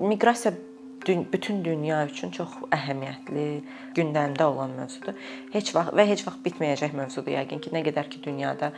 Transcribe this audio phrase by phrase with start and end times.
[0.00, 0.54] Miqrasiya
[1.32, 3.44] bütün dünya üçün çox əhəmiyyətli,
[3.96, 5.16] gündəmdə olan mövzudur.
[5.54, 8.72] Heç vaxt və heç vaxt bitməyəcək mövzudur yəqin ki, nə qədər ki dünyada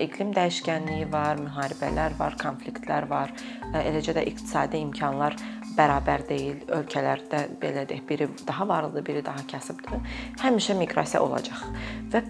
[0.00, 3.34] iqlim dəyişkənliyi var, müharibələr var, konfliktlər var,
[3.82, 5.36] eləcə də iqtisadi imkanlar
[5.76, 6.64] bərabər deyil.
[6.80, 10.00] Ölkələrdə belə deyək, biri daha varlıdır, biri daha kasıbdır.
[10.40, 11.68] Həmişə miqrasiya olacaq.
[12.14, 12.24] Və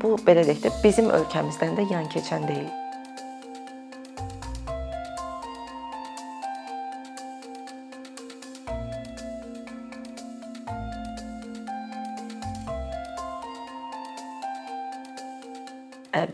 [0.00, 2.70] bu belə deyək də bizim ölkəmizdən də yan keçən deyil.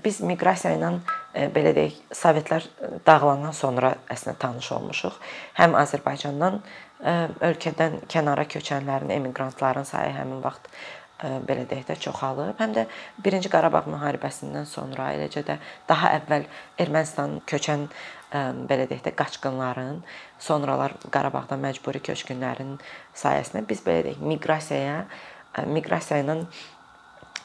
[0.04, 0.90] Biz miqrasiya ilə
[1.54, 2.66] belə deyək, Sovetlər
[3.06, 5.14] dağılandan sonra əslində tanış olmuşuq.
[5.58, 6.60] Həm Azərbaycandan
[7.48, 10.68] ölkədən kənara köçənlərin, emiqrantların sayı həmin vaxt
[11.48, 12.58] belə deyək də çoxalıb.
[12.60, 12.84] Həm də
[13.24, 15.56] 1-ci Qarabağ müharibəsindən sonra, eləcə də
[15.88, 16.44] daha əvvəl
[16.84, 17.86] Ermənistan köçən
[18.68, 20.02] belə deyək də qaçqınların,
[20.42, 22.76] sonralar Qarabağda məcburi köçkünlərin
[23.16, 25.04] sayəsində biz belə deyək, miqrasiyaya
[25.70, 26.40] miqrasiya ilə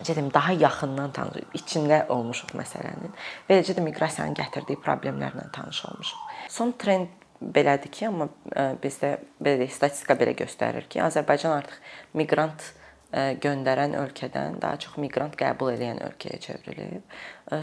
[0.08, 3.14] dedim daha yaxından tanış, içində olmuşuq məsələnin.
[3.50, 6.26] Və eləcə də miqrasiyanın gətirdiyi problemlərlə tanış olmuşuq.
[6.50, 8.30] Son trend belədir ki, amma
[8.84, 11.80] bizdə belə deyək, statistika belə göstərir ki, Azərbaycan artıq
[12.20, 12.74] miqrant
[13.42, 17.16] göndərən ölkədən daha çox miqrant qəbul edən ölkəyə çevrilib.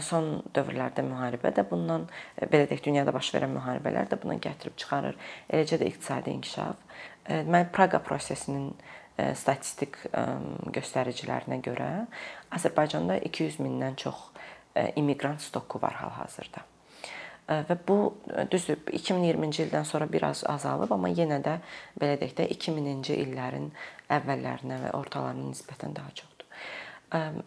[0.03, 2.09] Son dövrlərdə müharibə də bundan
[2.41, 5.15] belə deyək, dünyada baş verən müharibələr də buna gətirib çıxarır.
[5.47, 6.83] Eləcə də iqtisadi inkişaf.
[7.47, 8.73] Mən Praqa prosesinin
[9.17, 9.97] statistik
[10.75, 11.89] göstəricilərinə görə
[12.53, 14.29] Azərbaycanda 200 mindən çox
[14.95, 16.61] immiqrant stoku var hal-hazırda.
[17.47, 17.95] Və bu
[18.51, 21.53] düzdür 2020-ci ildən sonra biraz azalıb, amma yenə də
[21.95, 23.69] belə deyək də 2000-ci illərin
[24.11, 26.45] əvvəllərinə və ortalarına nisbətən daha çoxdur.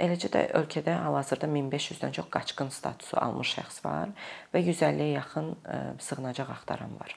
[0.01, 4.15] Eləcə də ölkədə hal-hazırda 1500-dən çox qaçqın statusu almış şəxs var
[4.55, 5.53] və 150-yə yaxın
[6.01, 7.13] sığınacaq axtaran var.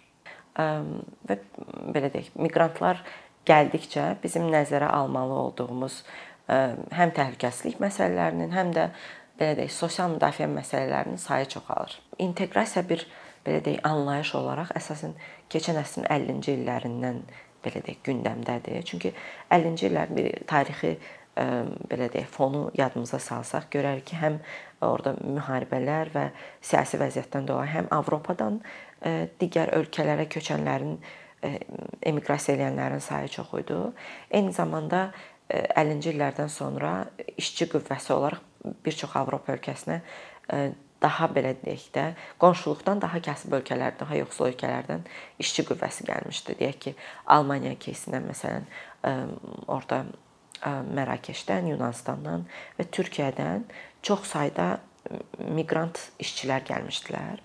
[0.59, 1.40] Və
[1.96, 3.00] belə deyək, miqrantlar
[3.48, 6.02] gəldikcə bizim nəzərə almalı olduğumuz
[6.48, 8.90] həm təhlükəsizlik məsələlərinin, həm də
[9.40, 11.96] belə deyək, sosial müdafiə məsələlərinin sayı çoxalır.
[12.24, 13.06] İnteqrasiya bir
[13.46, 15.16] belə deyək, anlayış olaraq əsasən
[15.52, 17.24] keçən əsrin 50-ci illərindən
[17.64, 18.84] belə deyək, gündəmdədir.
[18.88, 19.14] Çünki
[19.52, 20.94] 50-ci illərin bir tarixi
[21.34, 24.38] belə deyək, fonu yadımıza salsaq görərik ki, həm
[24.86, 26.28] orada müharibələr və
[26.62, 28.59] siyasi vəziyyətdən dolayı həm Avropadan
[29.42, 31.00] digər ölkələrə köçənlərin
[32.03, 33.78] emiqrasiya edənlərin sayı çox idi.
[34.31, 35.12] Eyni zamanda
[35.50, 36.93] 50-ci illərdən sonra
[37.37, 38.43] işçi qüvvəsi olaraq
[38.84, 40.03] bir çox Avropa ölkəsinə
[40.99, 42.05] daha belə deyək də,
[42.43, 45.05] qonşuluqdan daha kasıb ölkələrdən, daha yoxsul ölkələrdən
[45.39, 46.56] işçi qüvvəsi gəlmişdi.
[46.59, 46.94] Deyək ki,
[47.31, 48.66] Almaniya кейsindən məsələn,
[49.71, 50.05] orada
[50.66, 52.49] Mərakeşdən, Yunanıstandan
[52.81, 53.69] və Türkiyədən
[54.03, 54.81] çox sayda
[55.39, 57.44] miqrant işçilər gəlmişdilər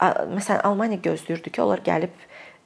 [0.00, 2.14] məsələn Almaniya gözləyirdi ki, onlar gəlib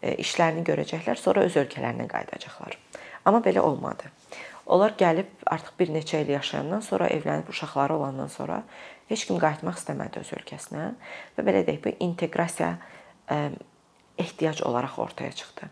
[0.02, 2.78] e, işlərini görəcəklər, sonra öz ölkələrinə qayıdacaqlar.
[3.24, 4.10] Amma belə olmadı.
[4.66, 8.62] Onlar gəlib artıq bir neçə il yaşayandan sonra, evlənib uşaqları olandan sonra
[9.10, 10.90] heç kim qayıtmaq istəmədi öz ölkəsinə
[11.36, 12.74] və belə deyək, bu inteqrasiya
[13.30, 13.38] e,
[14.18, 15.70] ehtiyac olaraq ortaya çıxdı.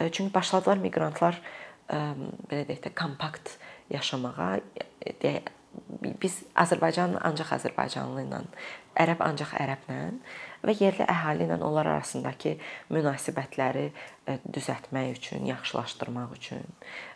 [0.00, 1.40] E, çünki başladılar miqrantlar
[1.88, 3.54] belə deyək də kompakt
[3.90, 4.58] yaşamağa,
[5.22, 5.48] deyək
[6.20, 8.42] biz Azərbaycan ancaq Azərbaycanlı ilə,
[8.98, 9.98] ərəb ancaq ərəblə
[10.66, 12.56] və yerli əhali ilə onlar arasındakı
[12.92, 16.64] münasibətləri e, düzəltmək üçün, yaxşılaşdırmaq üçün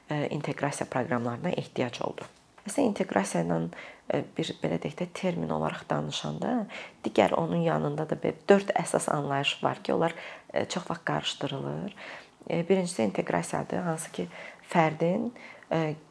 [0.08, 2.28] e, inteqrasiya proqramlarına ehtiyac oldu.
[2.62, 6.66] Əslində inteqrasiya ilə e, bir belə deyək də termin olaraq danışanda
[7.04, 10.14] digər onun yanında da belə 4 əsas anlayış var ki, onlar
[10.68, 11.96] çox vaxt qarışdırılır.
[12.68, 14.24] Birincisi inteqrasiyadır, hansı ki
[14.70, 15.28] fərdin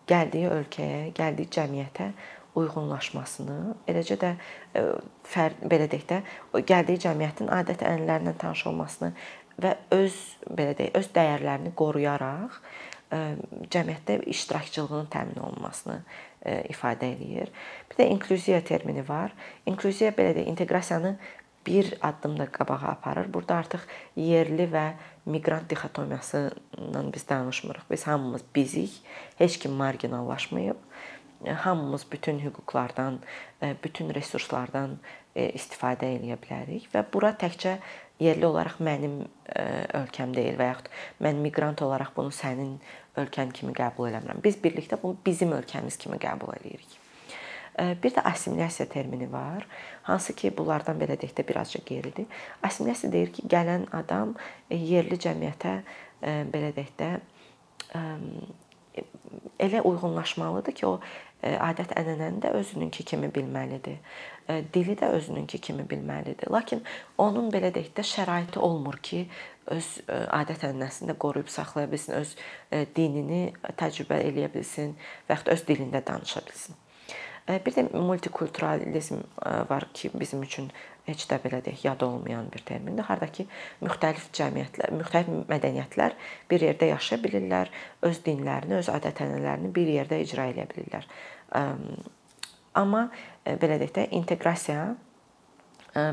[0.10, 2.08] gəldiyi ölkəyə, gəldiyi cəmiyyətə
[2.56, 3.58] uyğunlaşmasını,
[3.88, 4.32] eləcə də
[4.76, 4.86] e,
[5.32, 6.22] fərd belə deyək də,
[6.68, 9.14] gəldiyi cəmiyyətin adət-ənənələrinə tanış olmasını
[9.62, 10.18] və öz
[10.50, 13.22] belə deyək, öz dəyərlərini qoruyaraq e,
[13.72, 16.02] cəmiyyətdə iştirakçılığının təmin olunmasını
[16.46, 17.54] e, ifadə eləyir.
[17.92, 19.36] Bir də inklüziya termini var.
[19.70, 21.16] İnklüziya belə deyək, inteqrasiyanı
[21.68, 23.34] bir addım da qabağa aparır.
[23.34, 23.84] Burada artıq
[24.16, 24.92] yerli və
[25.26, 27.84] miqrant dixotomiyasından biz danışmırıq.
[27.92, 29.02] Biz hamımız bizik,
[29.38, 30.76] heç kim marginallaşmayıb
[31.48, 33.20] hamımız bütün hüquqlardan,
[33.64, 34.98] e, bütün resurslardan
[35.36, 37.78] e, istifadə edə bilərik və bura təkcə
[38.22, 39.22] yerli olaraq mənim
[39.56, 39.64] e,
[40.02, 40.90] ölkəm deyil və yaxud
[41.24, 42.76] mən miqrant olaraq bunu sənin
[43.18, 44.44] ölkən kimi qəbul eləmirəm.
[44.44, 46.98] Biz birlikdə bunu bizim ölkəmiz kimi qəbul eləyirik.
[47.82, 49.64] Bir də assimilyasiya termini var.
[50.04, 52.26] Hansı ki, bunlardan belə deyək də birazca qeyridir.
[52.68, 54.34] Assimilyasiya deyir ki, gələn adam
[54.70, 55.78] yerli cəmiyyətə
[56.52, 57.14] belə deyək də
[59.60, 61.00] elə uyğunlaşmalıdır ki, o
[61.42, 63.98] adət-ənənəni də özününki kimi bilməlidir.
[64.74, 66.52] Dili də özününki kimi bilməlidir.
[66.54, 66.84] Lakin
[67.22, 69.26] onun belə deyək də şəraiti olmur ki,
[69.72, 72.36] öz adət-ənənəsini də qoruyub saxlaya bilsin, öz
[72.96, 74.96] dinini təcrübə eləyə bilsin
[75.28, 76.78] və yaxud öz dilində danışa bilsin.
[77.48, 79.24] Bir də multikulturalizm
[79.70, 80.70] var ki, bizim üçün
[81.08, 83.04] heç də belə deyək, yad olmayan bir termindir.
[83.08, 83.48] Hardakı
[83.82, 86.14] müxtəlif cəmiyyətlər, müxtəlif mədəniyyətlər
[86.52, 87.72] bir yerdə yaşaya bilirlər,
[88.08, 91.10] öz dinlərini, öz adət-ənənələrini bir yerdə icra edə bilirlər.
[92.78, 93.08] Amma
[93.46, 94.86] belə deyək də inteqrasiya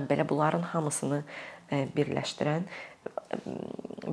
[0.08, 1.22] belə bunların hamısını
[1.68, 2.64] birləşdirən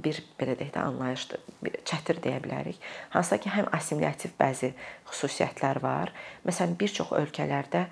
[0.05, 1.43] bir belə deyək də anlayışdır.
[1.63, 2.79] Bir çətir deyə bilərik.
[3.13, 4.73] Hansısa ki, həm assimilyasiv bəzi
[5.11, 6.13] xüsusiyyətlər var.
[6.47, 7.85] Məsələn, bir çox ölkələrdə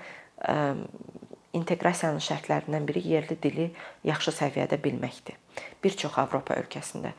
[1.54, 3.70] inteqrasiyanın şərtlərindən biri yerli dili
[4.08, 5.38] yaxşı səviyyədə bilməkdir.
[5.84, 7.14] Bir çox Avropa ölkəsində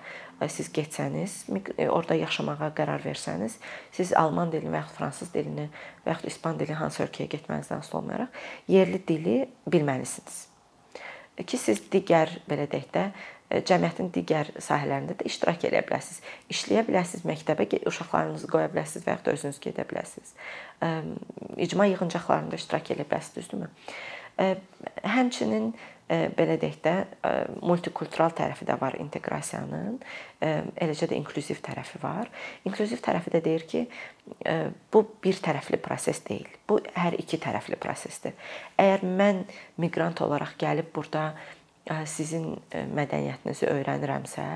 [0.51, 1.45] siz getsəniz,
[1.87, 3.55] orada yaşamağa qərar versəniz,
[3.95, 5.69] siz alman dilini və ya fransız dilini
[6.05, 9.37] və ya ispan dilini hansı ölkəyə getmənizdən asılı olmayaraq yerli dili
[9.71, 10.41] bilməlisiniz.
[11.47, 13.07] Ki siz digər belə deyək də
[13.69, 16.21] cəmiyyətin digər sahələrində də iştirak edə bilərsiniz.
[16.51, 20.35] İşləyə bilərsiniz, məktəbə uşaqlarınızı qoya bilərsiniz və ya da özünüz gedə bilərsiniz.
[21.63, 23.71] İcma yığıncaqlarında iştirak edə bilərsiniz, düzdürmü?
[25.07, 25.75] Həmçinin
[26.11, 26.95] belə deyək də
[27.65, 29.97] multikultural tərəfi də var inteqrasiyanın.
[30.43, 32.29] Eləcə də inklüziv tərəfi var.
[32.69, 33.87] İnklüziv tərəfi də deyir ki,
[34.93, 36.49] bu bir tərəfli proses deyil.
[36.69, 38.35] Bu hər iki tərəfli prosesdir.
[38.77, 39.45] Əgər mən
[39.81, 41.31] miqrant olaraq gəlib burada
[42.09, 44.47] sizin mədəniyyətinizi öyrənirəmsə,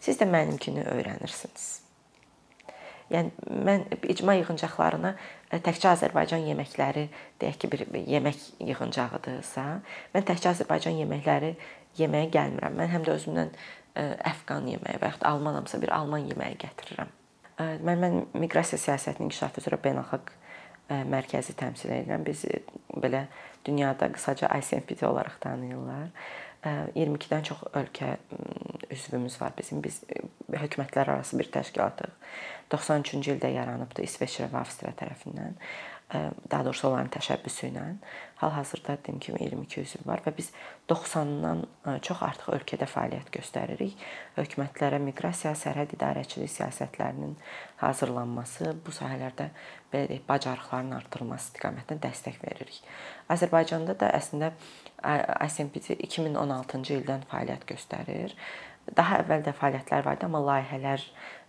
[0.00, 1.66] siz də mənimkini öyrənirsiniz.
[3.10, 3.30] Yəni
[3.66, 5.12] mən icma yığıncaqlarına
[5.62, 7.06] təkcə Azərbaycan yeməkləri
[7.40, 9.66] deyək ki, bir yemək yığıncağıdırsa,
[10.14, 11.52] mən təkcə Azərbaycan yeməkləri
[12.00, 12.80] yeməyə gəlmirəm.
[12.80, 13.52] Mən həm də özümdən
[14.32, 17.12] əfqan yeməyi və yaxud almanamsa bir alman yeməyi gətirirəm.
[17.86, 20.34] Mən mən miqrasiya siyasətinin inkişafı üzrə beynəlxalq
[21.08, 22.26] mərkəzi təmsil edirəm.
[22.26, 22.44] Biz
[23.02, 23.24] belə
[23.66, 26.10] dünyada qısaca ICMPD olaraq tanıyırlar.
[26.96, 28.16] 22-dən çox ölkə
[28.90, 29.82] üzvümüz var bizim.
[29.84, 30.02] Biz
[30.52, 32.12] hökumətlərarası bir təşkilatıq.
[32.72, 35.54] 93-cü ildə yaranıbdı İsveçrə və Avstriya tərəfindən.
[36.06, 37.84] Daha doğrusu onların təşəbbüsü ilə.
[38.38, 40.52] Hal-hazırda dediyim kimi 22 üzv var və biz
[40.88, 41.64] 90-dan
[42.06, 43.96] çox artıq ölkədə fəaliyyət göstəririk.
[44.36, 47.34] Hökumətlərə miqrasiya, sərhəd idarəçiliyi siyasətlərinin
[47.82, 49.48] hazırlanması, bu sahələrdə
[49.90, 52.78] belə deyək, bacarıqların artırılması istiqamətində dəstək veririk.
[53.34, 54.52] Azərbaycanda da əslində
[55.02, 58.38] ICMPT 2016-cı ildən fəaliyyət göstərir.
[58.94, 61.02] Daha əvvəl də fəaliyyətlər var idi, amma layihələr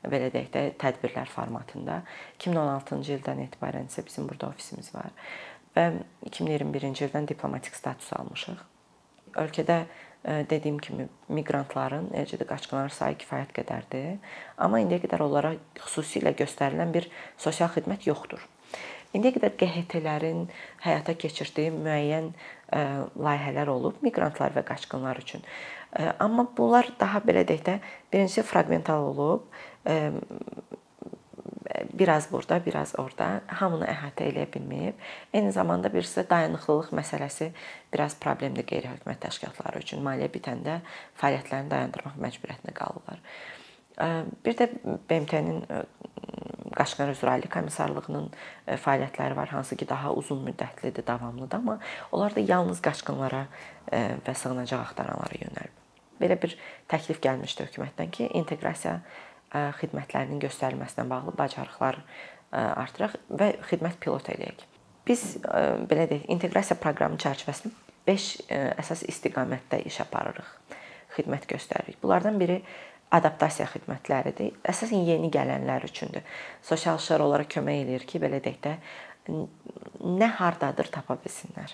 [0.05, 2.01] belə deyək də tədbirlər formatında
[2.39, 5.13] 2016-cı ildən etibarən isə bizim burada ofisimiz var
[5.77, 5.87] və
[6.31, 8.59] 2021-ci ildən diplomatik status almışıq.
[9.37, 14.17] Ölkədə e, dediyim kimi miqrantların, eləcə də qaçqınların sayı kifayət qədərdir,
[14.57, 15.53] amma indiyə qədər onlara
[15.83, 18.45] xüsusilə göstərilən bir sosial xidmət yoxdur.
[19.15, 20.47] İndiyə qədər QHT-lərin
[20.83, 22.81] həyata keçirdiyi müəyyən e,
[23.15, 25.45] layihələr olub miqrantlar və qaçqınlar üçün.
[25.95, 27.77] E, amma bunlar daha belə deyək də,
[28.13, 29.47] birincisi fraqmental olub,
[31.93, 34.95] biraz burada, biraz orada hamını əhatə eləyə bilməyib.
[35.33, 37.51] Eyni zamanda birisi dayanıqlılıq məsələsi
[37.93, 40.03] biraz problemdir qeyri-hökumət təşkilatları üçün.
[40.05, 40.79] Maliyyə bitəndə
[41.21, 43.23] fəaliyyətlərini dayandırmaq məcburiyyətinə qalırlar.
[44.45, 44.69] Bir də
[45.09, 45.63] BMT-nin
[46.77, 48.27] Qaşqar üzrə Ali Komissarlığının
[48.83, 51.79] fəaliyyətləri var, hansı ki, daha uzun müddətlidir, davamlıdır, amma
[52.11, 53.47] onlar da yalnız qaçqınlara
[53.89, 55.73] və sığınacaq axtaranlara yönəlib.
[56.21, 56.53] Belə bir
[56.89, 58.99] təklif gəlmişdi hökumətdən ki, inteqrasiya
[59.53, 62.01] xidmətlərinin göstərilməsinə bağlı bacarıqlar
[62.51, 64.65] artıraq və xidmət pilot eləyək.
[65.07, 65.23] Biz
[65.87, 67.71] belə deyək, inteqrasiya proqramı çərçivəsində
[68.07, 68.27] 5
[68.79, 70.49] əsas istiqamətdə iş aparırıq,
[71.15, 71.97] xidmət göstəririk.
[72.03, 72.61] Bunlardan biri
[73.15, 74.57] adaptasiya xidmətləridir.
[74.67, 76.23] Əsasən yeni gələnlər üçündür.
[76.63, 78.75] Sosial işlər onlara kömək eləyir ki, belə deyək də
[80.03, 81.71] nə hardadır tapa bilsinlər.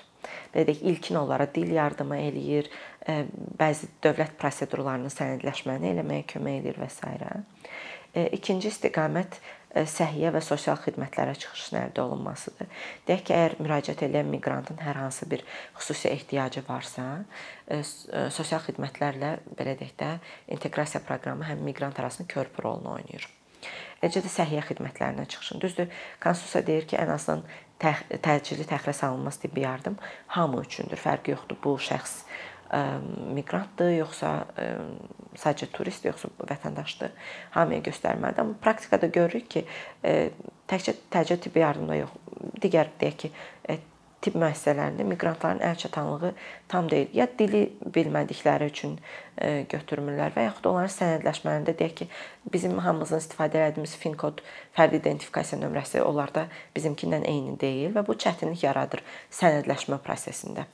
[0.53, 2.69] Belə deyək, ilkin onlara dil yardımı eləyir,
[3.59, 7.01] bəzi dövlət prosedurlarının sənədləşməni eləməyə kömək eləyir və s.
[8.13, 9.39] İkinci istiqamət
[9.73, 12.67] səhiyyə və sosial xidmətlərə çıxışın əldə olunmasıdır.
[13.07, 15.41] Deyək ki, əgər müraciət edən miqrantın hər hansı bir
[15.79, 17.25] xüsusi ehtiyacı varsa,
[18.29, 20.11] sosial xidmətlərlə belə deyək də
[20.53, 23.25] inteqrasiya proqramı həm miqrant arasında körpü rolunu oynayır.
[24.03, 25.61] Eləcə də səhiyyə xidmətlərinə çıxışın.
[25.63, 25.91] Düzdür,
[26.23, 27.43] konstitusiya deyir ki, ən azından
[28.23, 29.97] təcili təxirə salınmaz tibbi yardım
[30.35, 30.99] hamı üçündür.
[30.99, 31.59] Fərqi yoxdur.
[31.63, 32.23] Bu şəxs
[33.37, 34.29] miqrantdır, yoxsa
[35.37, 37.11] sadəcə turistdir, yoxsa vətəndaşdır,
[37.53, 38.41] hamıya göstərməlidir.
[38.41, 39.65] Amma praktikada görürük ki,
[40.71, 42.15] təkcə təcili tibbi yardımda yox,
[42.63, 43.31] digər deyək ki,
[44.23, 46.31] tibb müəssisələrində miqrantların əl çatanlığı
[46.71, 47.09] tam deyil.
[47.13, 48.97] Ya dili bilmədikləri üçün
[49.71, 52.07] götürmürlər və yaxud onların sənədləşmələrində deyək ki,
[52.53, 54.43] bizim hamımızın istifadə etdiyimiz FIN kod
[54.77, 59.01] fərdi identifikasiya nömrəsi onlarda bizimkindən eyni deyil və bu çətinlik yaradır
[59.33, 60.67] sənədləşmə prosesində.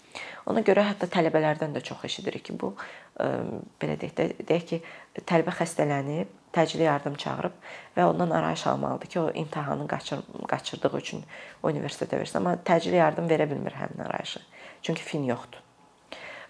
[0.50, 2.74] Ona görə hətta tələbələrdən də çox eşidirik ki, bu
[3.20, 4.82] belə deyək də deyək ki,
[5.28, 7.58] tələbə xəstələnib təcili yardım çağırıb
[7.98, 11.24] və ondan arayış almalıdır ki, o imtahanı qaçır, qaçırdığı üçün
[11.64, 14.42] universitetə versin, amma təcili yardım verə bilmir həmin arayışı.
[14.82, 15.62] Çünki fin yoxdur.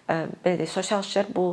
[0.08, 1.46] Belə deyək, sosial işçilər bu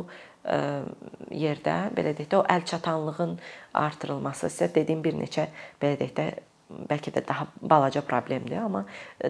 [1.34, 3.38] yerdə belə deyək də o əl çatanlığın
[3.74, 5.48] artırılması sizə dediyim bir neçə
[5.82, 6.28] belə deyək də
[6.68, 8.84] bəlkə də daha balaca problemdir, amma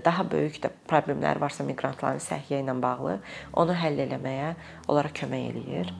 [0.05, 3.19] daha böyük də problemlər varsa miqrantların səhiyyə ilə bağlı,
[3.63, 4.55] onu həll etməyə
[4.89, 5.93] onlara kömək eləyir.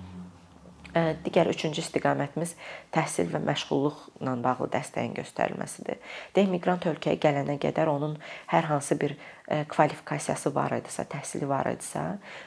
[1.25, 2.55] Digər üçüncü istiqamətimiz
[2.95, 5.99] təhsil və məşğulluqla bağlı dəstəyin göstərilməsidir.
[6.35, 8.17] Deyək miqrant ölkəyə gələnə qədər onun
[8.51, 9.15] hər hansı bir
[9.49, 12.03] kvalifikasiyası var idisə, təhsili var idisə,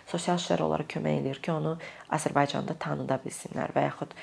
[0.10, 1.74] sosial işlər onlara kömək eləyir ki, onu
[2.14, 4.14] Azərbaycanda tanıda bilsinlər və yaxud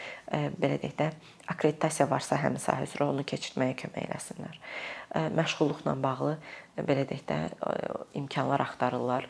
[0.60, 1.10] belə deyək də
[1.54, 4.58] akkreditasiya varsa həmin sahə üzrə onu keçirməyə kömək eləsinlər.
[5.34, 6.36] Məşğulluqla bağlı
[6.78, 7.38] belə deyək də
[8.20, 9.26] imkanlar axtarırlar,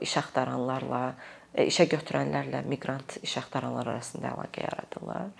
[0.00, 1.04] iş axtaranlarla
[1.58, 5.30] işə götürənlərlə miqrant iş axtaranlar arasında əlaqə yaradırlar.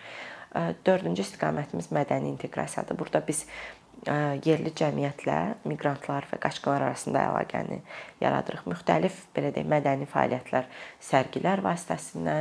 [0.54, 2.98] E, dördüncü istiqamətimiz mədəni inteqrasiyadır.
[2.98, 5.36] Burada biz e, yerli cəmiyyətlə
[5.70, 7.76] miqrantlar və qaçqınlar arasında əlaqəni
[8.22, 8.64] yaradırıq.
[8.72, 10.66] Müxtəlif belə deyək mədəni fəaliyyətlər,
[11.06, 12.34] sərgilər vasitəsilə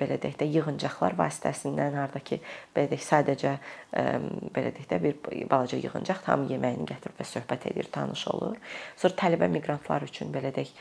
[0.00, 2.40] belə deyək də yığıncaqlar vasitəsindən harda ki
[2.74, 3.52] belə deyək sadəcə
[3.94, 8.58] belə deyək də bir balaca yığıncaq tam yeməyini gətirib və söhbət edir, tanış olur.
[8.98, 10.74] Sonra tələbə miqrantlar üçün belə deyək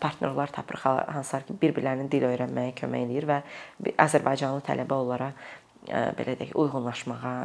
[0.00, 3.40] partnyorlar tapırıq hansılar ki bir-birlərinin dil öyrənməyə kömək eləyir və
[4.00, 5.32] Azərbaycanlı tələbə onlara
[5.86, 7.38] belə deyək uyğunlaşmağa,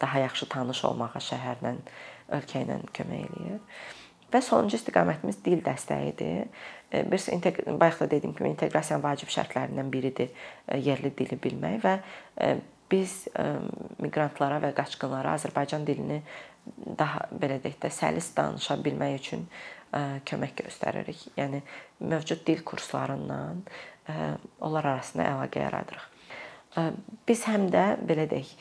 [0.00, 1.76] daha yaxşı tanış olmağa şəhərlə,
[2.38, 3.60] ölkə ilə kömək eləyir.
[4.34, 6.48] Və sonuncu istiqamətimiz dil dəstəyidir.
[6.90, 7.36] E, Birisi
[7.80, 10.32] bayaq da dediyim kimi inteqrasiyanın vacib şərtlərindən biridir
[10.66, 11.92] e, yerli dili bilmək və
[12.42, 12.56] e,
[12.90, 13.24] biz
[14.02, 16.18] miqrantlara və qaçqınlara Azərbaycan dilini
[16.98, 19.46] daha belə deyək də səlis danışa bilmək üçün
[20.28, 21.24] kömək göstəririk.
[21.38, 21.62] Yəni
[22.04, 23.64] mövcud dil kurslarından
[24.60, 26.06] onlar arasında əlaqə yaradırıq.
[27.26, 28.52] Biz həm də belə deyək,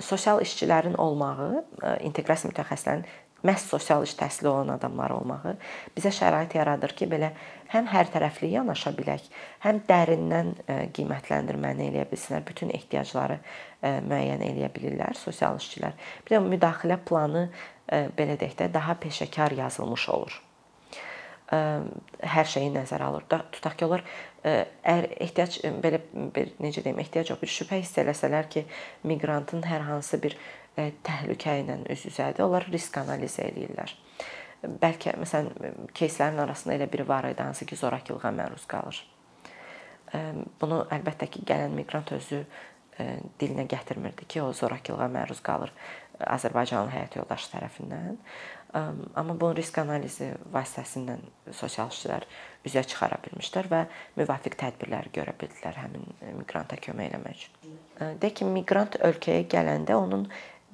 [0.00, 1.64] sosial işçilərin olmağı,
[2.06, 3.06] inteqrasiya mütəxəssislərinin
[3.44, 5.52] məhz sosial iş təhsili olan adamlar olmağı
[5.96, 7.30] bizə şərait yaradır ki, belə
[7.74, 9.26] həm hər tərəfli yanaşa bilək,
[9.66, 10.54] həm dərindən
[10.96, 13.36] qiymətləndirməni eləyə bilsinlər, bütün ehtiyacları
[13.84, 15.92] müəyyən eləyə bilirlər sosial işçilər.
[16.24, 17.46] Bir də müdaxilə planı
[17.92, 20.40] belə deyək də daha peşəkar yazılmış olur
[21.49, 23.25] hər şeyi nəzərə alır.
[23.29, 24.03] Da tutaq ki, onlar
[24.45, 26.01] əgər ehtiyac belə
[26.35, 28.65] bir necə deyim, ehtiyac yox, bir şübhə hiss eləsələr ki,
[29.09, 30.37] miqrantın hər hansı bir
[30.77, 32.45] təhlükə ilə üz-üzədir.
[32.45, 33.95] Onlar risk analizi eləyirlər.
[34.79, 38.99] Bəlkə məsələn кейslərin arasında elə biri var idi hansı ki, zorakılığa məruz qalır.
[40.61, 42.43] Bunu əlbəttə ki, gələn miqrant özü
[43.39, 45.73] dilinə gətirmirdi ki, o zorakılığa məruz qalır
[46.20, 48.18] Azərbaycanlı həyat yoldaşı tərəfindən.
[48.74, 51.16] Amma bu risk analizi vasitəsilə
[51.54, 52.26] sosial işçilər
[52.66, 53.82] üzə çıxara bilmişlər və
[54.18, 56.08] müvafiq tədbirlər görə bildilər həmin
[56.40, 57.78] miqranta kömək eləmək üçün.
[58.22, 60.26] Deyək ki, miqrant ölkəyə gələndə onun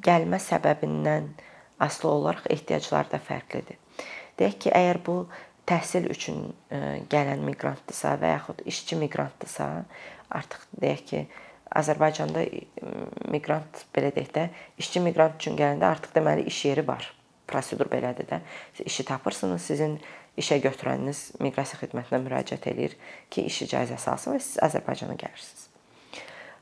[0.05, 1.29] gəlmə səbəbindən
[1.81, 3.79] asılı olaraq ehtiyacları da fərqlidir.
[4.41, 5.17] Deyək ki, əgər bu
[5.69, 6.81] təhsil üçün e,
[7.13, 9.69] gələn miqrantdırsa və yaxud işçi miqrantdırsa,
[10.41, 11.23] artıq deyək ki,
[11.77, 12.45] Azərbaycanda
[13.31, 14.47] miqrant belə deyək də,
[14.83, 17.07] işçi miqrant üçün gələndə artıq deməli iş yeri var.
[17.51, 18.41] Prosedur belədir də.
[18.75, 19.99] Siz işi tapırsınız, sizin
[20.39, 22.95] işə götürəniniz miqrasiya xidmətinə müraciət eləyir
[23.31, 25.71] ki, iş icazəsi alsın və siz Azərbaycana gəlirsiniz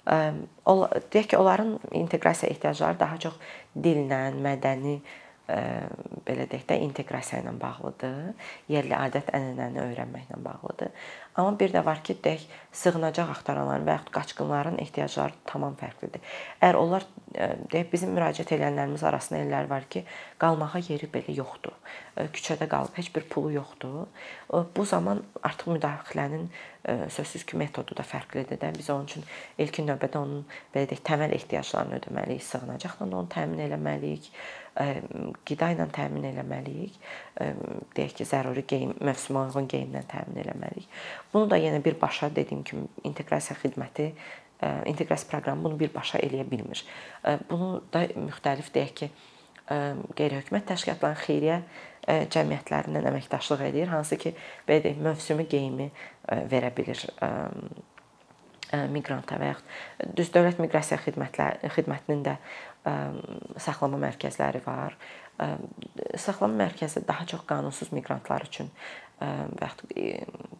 [0.08, 3.34] deyək ki, onların inteqrasiya ehtiyacları daha çox
[3.76, 4.98] dillə, mədəni
[5.48, 8.34] belə deyək də inteqrasiya ilə bağlıdır.
[8.68, 10.92] Yerli adət-ənənəni öyrənməklə bağlıdır.
[11.38, 16.20] Amma bir də var ki, deyək, sığınacaq axtaranların və yaxud qaçqınların ehtiyacları tamam fərqlidir.
[16.60, 20.02] Əgər onlar deyək bizim müraciət edənlərimiz arasında ellər var ki,
[20.42, 21.76] qalmağa yeri belə yoxdur.
[22.34, 24.08] Küçədə qalıb heç bir pulu yoxdur.
[24.76, 26.48] Bu zaman artıq müdaxilənin
[27.14, 28.72] sözsüz ki, metodu da fərqlidir də.
[28.74, 29.26] Biz onun üçün
[29.62, 30.42] ilkin növbədə onun
[30.74, 34.32] belə deyək, təməl ehtiyaclarını ödəməliyik, sığınacaqla onu təmin etməliyik
[35.48, 36.98] qida ilə təmin eləməliyik.
[37.96, 41.00] Deyək ki, zəruri geyim, mövsümə uyğun geyimlə təmin eləməliyik.
[41.32, 44.12] Bunu da yenə birbaşa dediyim kimi inteqrasiya xidməti
[44.90, 46.84] inteqrasiya proqramı bunu birbaşa eləyə bilmir.
[47.50, 49.10] Bunu da müxtəlif deyək ki,
[50.18, 51.58] qeyri-hökumət təşkilatlarının xeyriyyə
[52.32, 54.34] cəmiyyətlərindən əməkdaşlıq edir, hansı ki,
[54.68, 55.90] belə deyək, mövsümi geyimi
[56.50, 57.04] verə bilir
[58.92, 62.34] miqranta və yaxud düz dövlət miqrasiya xidmətlər xidmətinin də
[62.84, 64.96] saxlama mərkəzləri var.
[66.18, 68.70] Saxlama mərkəzi daha çox qanunsuz miqrantlar üçün
[69.18, 69.94] və yaxud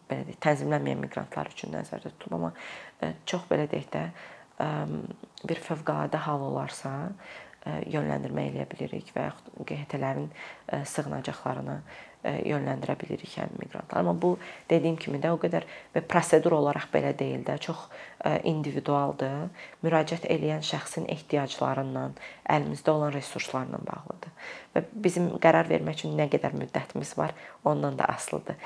[0.09, 4.03] belə deyək, tənzimlənməyən miqrantlar üçün nəzərdə tutulub, amma çox belə deyək də
[5.47, 6.91] bir fövqəladə hal olarsa
[7.65, 10.29] yönləndirmə eləyə bilirik və yaxud QHT-lərin
[10.69, 11.81] sığınacaqlarına
[12.19, 14.01] yönləndirə bilirik həmin miqrantlar.
[14.01, 14.33] Amma bu
[14.69, 15.63] dediyim kimi də o qədər
[15.95, 17.85] və prosedur olaraq belə deyil də, çox
[18.43, 19.47] individualdır.
[19.85, 22.17] Müraciət edən şəxsin ehtiyaclarından,
[22.57, 24.35] əlimizdə olan resurslarla bağlıdır.
[24.75, 28.59] Və bizim qərar vermək üçün nə qədər müddətimiz var, ondan da asılıdır.